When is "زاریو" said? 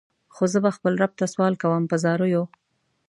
2.03-2.43